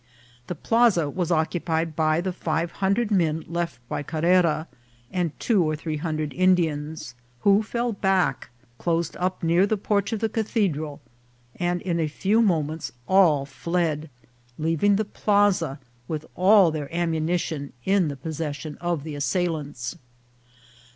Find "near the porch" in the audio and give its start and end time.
9.43-10.11